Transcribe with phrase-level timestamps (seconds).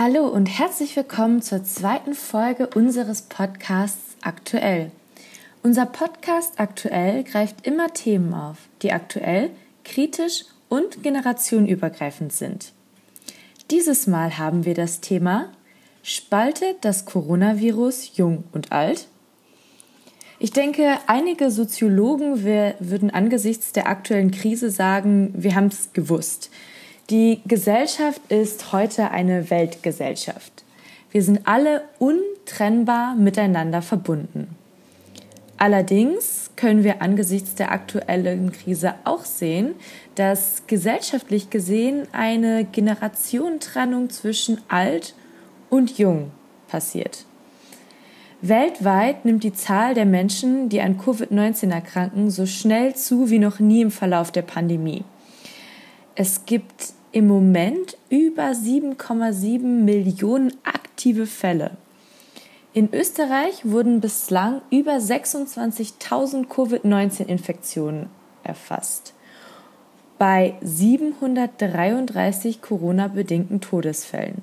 [0.00, 4.92] Hallo und herzlich willkommen zur zweiten Folge unseres Podcasts Aktuell.
[5.64, 9.50] Unser Podcast Aktuell greift immer Themen auf, die aktuell,
[9.84, 12.70] kritisch und generationenübergreifend sind.
[13.72, 15.50] Dieses Mal haben wir das Thema
[16.04, 19.08] Spaltet das Coronavirus jung und alt?
[20.38, 26.50] Ich denke, einige Soziologen würden angesichts der aktuellen Krise sagen, wir haben es gewusst.
[27.10, 30.62] Die Gesellschaft ist heute eine Weltgesellschaft.
[31.10, 34.54] Wir sind alle untrennbar miteinander verbunden.
[35.56, 39.74] Allerdings können wir angesichts der aktuellen Krise auch sehen,
[40.16, 45.14] dass gesellschaftlich gesehen eine Generationentrennung zwischen alt
[45.70, 46.30] und jung
[46.68, 47.24] passiert.
[48.42, 53.60] Weltweit nimmt die Zahl der Menschen, die an Covid-19 erkranken, so schnell zu wie noch
[53.60, 55.04] nie im Verlauf der Pandemie.
[56.14, 61.70] Es gibt im Moment über 7,7 Millionen aktive Fälle.
[62.74, 68.10] In Österreich wurden bislang über 26.000 Covid-19-Infektionen
[68.44, 69.14] erfasst.
[70.18, 74.42] Bei 733 Corona-bedingten Todesfällen.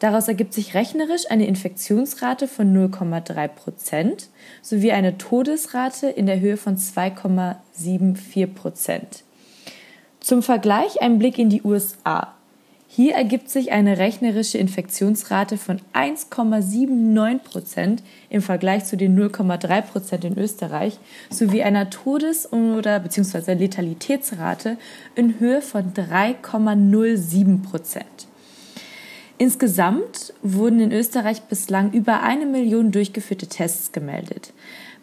[0.00, 4.28] Daraus ergibt sich rechnerisch eine Infektionsrate von 0,3 Prozent
[4.60, 9.24] sowie eine Todesrate in der Höhe von 2,74 Prozent.
[10.24, 12.32] Zum Vergleich ein Blick in die USA.
[12.88, 20.24] Hier ergibt sich eine rechnerische Infektionsrate von 1,79 Prozent im Vergleich zu den 0,3 Prozent
[20.24, 23.52] in Österreich sowie einer Todes- oder bzw.
[23.52, 24.78] Letalitätsrate
[25.14, 28.26] in Höhe von 3,07 Prozent.
[29.36, 34.54] Insgesamt wurden in Österreich bislang über eine Million durchgeführte Tests gemeldet.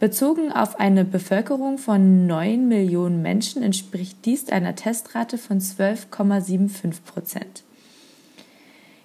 [0.00, 7.64] Bezogen auf eine Bevölkerung von 9 Millionen Menschen entspricht dies einer Testrate von 12,75 Prozent.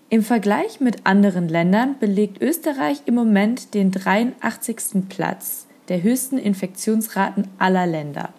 [0.09, 5.09] Im Vergleich mit anderen Ländern belegt Österreich im Moment den 83.
[5.09, 8.29] Platz der höchsten Infektionsraten aller Länder.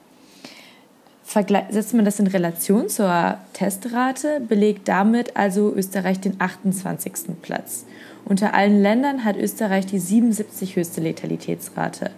[1.25, 7.43] Setzt man das in Relation zur Testrate, belegt damit also Österreich den 28.
[7.43, 7.85] Platz.
[8.25, 12.13] Unter allen Ländern hat Österreich die 77 höchste Letalitätsrate.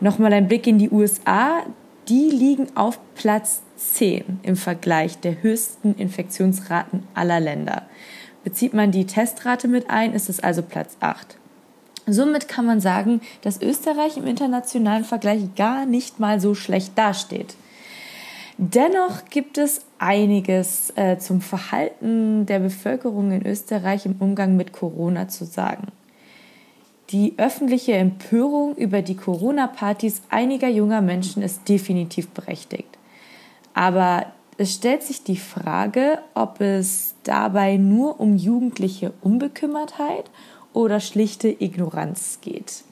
[0.00, 1.62] Nochmal ein Blick in die USA.
[2.08, 7.82] Die liegen auf Platz 10 im Vergleich der höchsten Infektionsraten aller Länder.
[8.42, 11.38] Bezieht man die Testrate mit ein, ist es also Platz 8.
[12.06, 17.56] Somit kann man sagen, dass Österreich im internationalen Vergleich gar nicht mal so schlecht dasteht.
[18.58, 25.28] Dennoch gibt es einiges äh, zum Verhalten der Bevölkerung in Österreich im Umgang mit Corona
[25.28, 25.88] zu sagen.
[27.14, 32.98] Die öffentliche Empörung über die Corona-Partys einiger junger Menschen ist definitiv berechtigt.
[33.72, 34.26] Aber
[34.58, 40.24] es stellt sich die Frage, ob es dabei nur um jugendliche Unbekümmertheit
[40.72, 42.82] oder schlichte Ignoranz geht.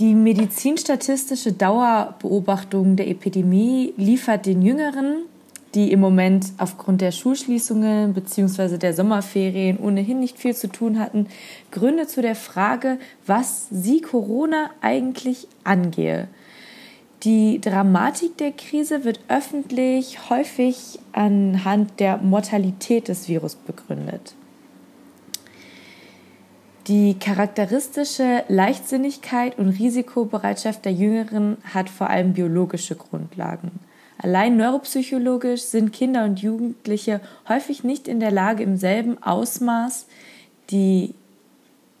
[0.00, 5.26] Die medizinstatistische Dauerbeobachtung der Epidemie liefert den Jüngeren
[5.74, 8.78] die im Moment aufgrund der Schulschließungen bzw.
[8.78, 11.26] der Sommerferien ohnehin nicht viel zu tun hatten,
[11.70, 16.28] Gründe zu der Frage, was sie Corona eigentlich angehe.
[17.24, 24.34] Die Dramatik der Krise wird öffentlich häufig anhand der Mortalität des Virus begründet.
[26.86, 33.72] Die charakteristische Leichtsinnigkeit und Risikobereitschaft der Jüngeren hat vor allem biologische Grundlagen.
[34.18, 40.06] Allein neuropsychologisch sind Kinder und Jugendliche häufig nicht in der Lage, im selben Ausmaß
[40.70, 41.14] die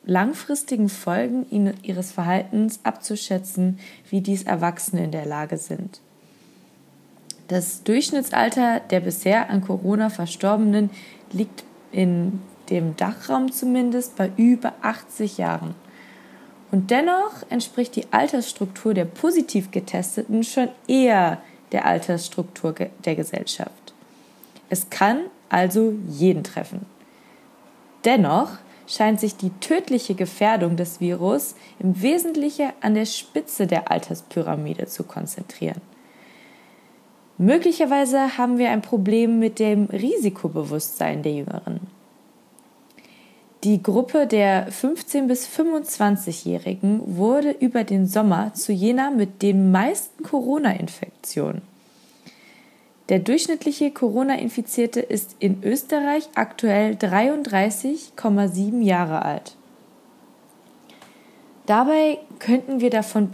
[0.04, 1.46] langfristigen Folgen
[1.82, 3.78] ihres Verhaltens abzuschätzen,
[4.10, 6.00] wie dies Erwachsene in der Lage sind.
[7.46, 10.90] Das Durchschnittsalter der bisher an Corona Verstorbenen
[11.32, 11.62] liegt
[11.92, 15.74] in dem Dachraum zumindest bei über 80 Jahren.
[16.70, 21.40] Und dennoch entspricht die Altersstruktur der positiv Getesteten schon eher
[21.72, 22.74] der Altersstruktur
[23.04, 23.94] der Gesellschaft.
[24.70, 26.86] Es kann also jeden treffen.
[28.04, 28.50] Dennoch
[28.86, 35.04] scheint sich die tödliche Gefährdung des Virus im Wesentlichen an der Spitze der Alterspyramide zu
[35.04, 35.80] konzentrieren.
[37.36, 41.97] Möglicherweise haben wir ein Problem mit dem Risikobewusstsein der Jüngeren.
[43.64, 50.22] Die Gruppe der 15- bis 25-Jährigen wurde über den Sommer zu jener mit den meisten
[50.22, 51.62] Corona-Infektionen.
[53.08, 59.56] Der durchschnittliche Corona-Infizierte ist in Österreich aktuell 33,7 Jahre alt.
[61.66, 63.30] Dabei könnten wir davon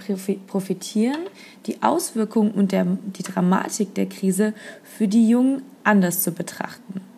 [0.47, 1.21] profitieren,
[1.67, 7.14] die Auswirkungen und der, die Dramatik der Krise für die Jungen anders zu betrachten.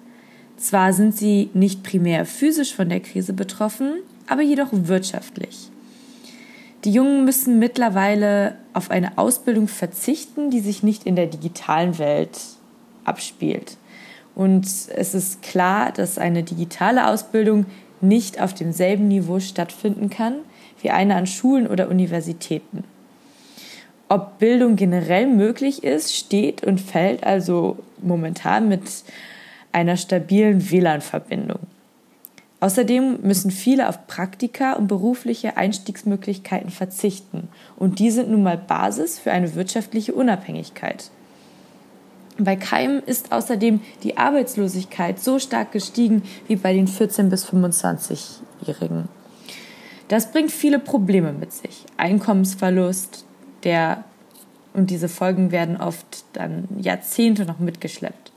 [0.66, 5.70] Zwar sind sie nicht primär physisch von der Krise betroffen, aber jedoch wirtschaftlich.
[6.82, 12.36] Die Jungen müssen mittlerweile auf eine Ausbildung verzichten, die sich nicht in der digitalen Welt
[13.04, 13.76] abspielt.
[14.34, 17.66] Und es ist klar, dass eine digitale Ausbildung
[18.00, 20.34] nicht auf demselben Niveau stattfinden kann
[20.82, 22.82] wie eine an Schulen oder Universitäten.
[24.08, 28.82] Ob Bildung generell möglich ist, steht und fällt also momentan mit
[29.76, 31.58] einer stabilen WLAN-Verbindung.
[32.61, 37.49] Außerdem müssen viele auf Praktika und berufliche Einstiegsmöglichkeiten verzichten.
[37.76, 41.11] Und die sind nun mal Basis für eine wirtschaftliche Unabhängigkeit.
[42.38, 49.08] Bei keinem ist außerdem die Arbeitslosigkeit so stark gestiegen wie bei den 14- bis 25-Jährigen.
[50.08, 51.84] Das bringt viele Probleme mit sich.
[51.99, 53.26] Einkommensverlust,
[53.62, 54.05] der
[54.73, 58.32] und diese Folgen werden oft dann Jahrzehnte noch mitgeschleppt.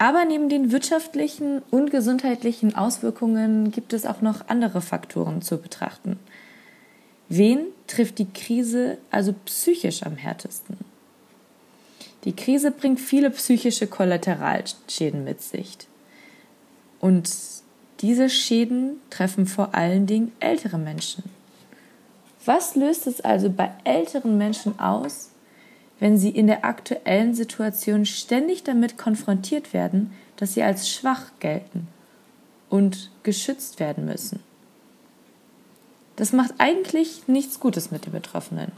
[0.00, 6.18] Aber neben den wirtschaftlichen und gesundheitlichen Auswirkungen gibt es auch noch andere Faktoren zu betrachten.
[7.28, 10.78] Wen trifft die Krise also psychisch am härtesten?
[12.24, 15.76] Die Krise bringt viele psychische Kollateralschäden mit sich.
[16.98, 17.30] Und
[18.00, 21.24] diese Schäden treffen vor allen Dingen ältere Menschen.
[22.46, 25.28] Was löst es also bei älteren Menschen aus,
[26.00, 31.86] wenn sie in der aktuellen Situation ständig damit konfrontiert werden, dass sie als schwach gelten
[32.70, 34.40] und geschützt werden müssen.
[36.16, 38.72] Das macht eigentlich nichts Gutes mit den Betroffenen.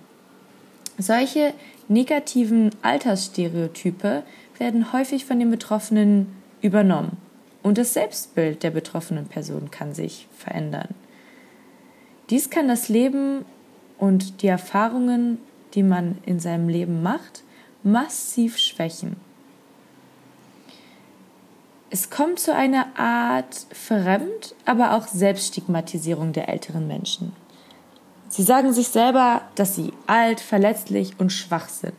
[0.99, 1.55] Solche
[1.89, 4.25] negativen Altersstereotype
[4.59, 6.27] werden häufig von den Betroffenen
[6.61, 7.17] übernommen
[7.63, 10.89] und das Selbstbild der betroffenen Person kann sich verändern.
[12.31, 13.45] Dies kann das Leben
[13.99, 15.39] und die Erfahrungen
[15.75, 17.43] die man in seinem Leben macht,
[17.83, 19.17] massiv schwächen.
[21.91, 27.33] Es kommt zu einer Art Fremd-, aber auch Selbststigmatisierung der älteren Menschen.
[28.29, 31.93] Sie sagen sich selber, dass sie alt, verletzlich und schwach sind.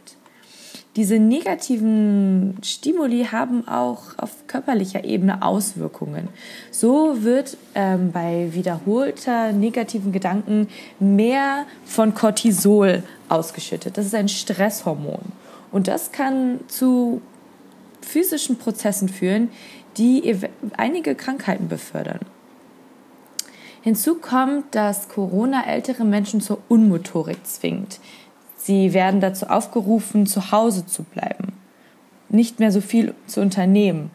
[0.95, 6.27] Diese negativen Stimuli haben auch auf körperlicher Ebene Auswirkungen.
[6.69, 10.67] So wird ähm, bei wiederholter negativen Gedanken
[10.99, 13.97] mehr von Cortisol ausgeschüttet.
[13.97, 15.21] Das ist ein Stresshormon.
[15.71, 17.21] Und das kann zu
[18.01, 19.49] physischen Prozessen führen,
[19.97, 20.35] die
[20.77, 22.19] einige Krankheiten befördern.
[23.81, 27.99] Hinzu kommt, dass Corona ältere Menschen zur Unmotorik zwingt.
[28.63, 31.51] Sie werden dazu aufgerufen, zu Hause zu bleiben,
[32.29, 34.09] nicht mehr so viel zu unternehmen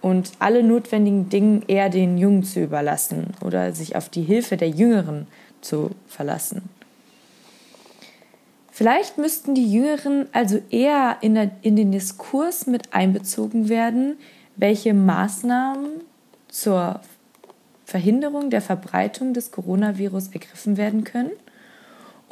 [0.00, 4.70] und alle notwendigen Dinge eher den Jungen zu überlassen oder sich auf die Hilfe der
[4.70, 5.26] Jüngeren
[5.60, 6.62] zu verlassen.
[8.70, 14.16] Vielleicht müssten die Jüngeren also eher in, der, in den Diskurs mit einbezogen werden,
[14.56, 16.00] welche Maßnahmen
[16.48, 17.02] zur
[17.84, 21.32] Verhinderung der Verbreitung des Coronavirus ergriffen werden können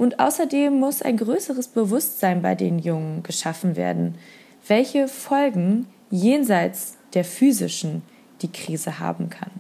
[0.01, 4.15] und außerdem muss ein größeres Bewusstsein bei den Jungen geschaffen werden,
[4.67, 8.01] welche Folgen jenseits der physischen
[8.41, 9.51] die Krise haben kann.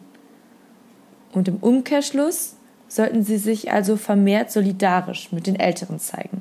[1.32, 2.56] Und im Umkehrschluss
[2.88, 6.40] sollten sie sich also vermehrt solidarisch mit den Älteren zeigen.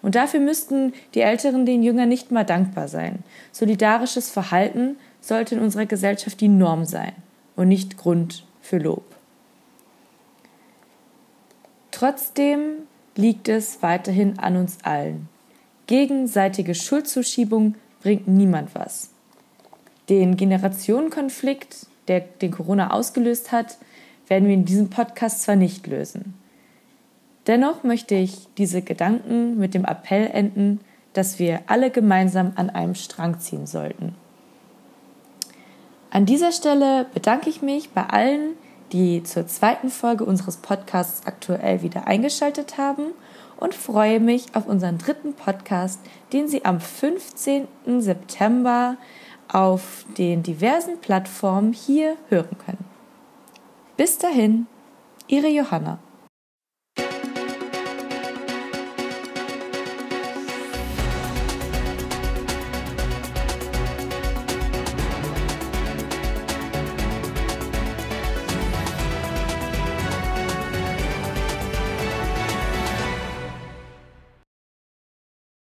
[0.00, 3.24] Und dafür müssten die Älteren den Jüngern nicht mal dankbar sein.
[3.52, 7.12] Solidarisches Verhalten sollte in unserer Gesellschaft die Norm sein
[7.56, 9.04] und nicht Grund für Lob.
[11.90, 12.86] Trotzdem
[13.16, 15.28] liegt es weiterhin an uns allen.
[15.86, 19.10] Gegenseitige Schuldzuschiebung bringt niemand was.
[20.08, 23.78] Den Generationenkonflikt, der den Corona ausgelöst hat,
[24.28, 26.34] werden wir in diesem Podcast zwar nicht lösen.
[27.46, 30.80] Dennoch möchte ich diese Gedanken mit dem Appell enden,
[31.12, 34.14] dass wir alle gemeinsam an einem Strang ziehen sollten.
[36.10, 38.50] An dieser Stelle bedanke ich mich bei allen,
[38.94, 43.06] die zur zweiten Folge unseres Podcasts aktuell wieder eingeschaltet haben
[43.56, 45.98] und freue mich auf unseren dritten Podcast,
[46.32, 47.66] den Sie am 15.
[47.98, 48.96] September
[49.48, 52.84] auf den diversen Plattformen hier hören können.
[53.96, 54.68] Bis dahin,
[55.26, 55.98] Ihre Johanna.